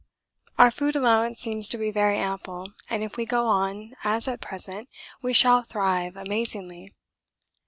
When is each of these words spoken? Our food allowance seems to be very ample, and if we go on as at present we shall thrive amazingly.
Our 0.57 0.71
food 0.71 0.95
allowance 0.95 1.39
seems 1.39 1.69
to 1.69 1.77
be 1.77 1.91
very 1.91 2.17
ample, 2.17 2.73
and 2.89 3.03
if 3.03 3.17
we 3.17 3.25
go 3.27 3.45
on 3.45 3.93
as 4.03 4.27
at 4.27 4.41
present 4.41 4.89
we 5.21 5.31
shall 5.31 5.61
thrive 5.61 6.15
amazingly. 6.17 6.95